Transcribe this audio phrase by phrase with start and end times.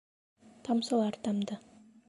[0.69, 1.63] Тамсылар тамды.